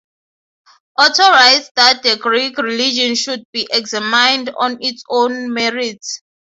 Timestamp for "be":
3.53-3.67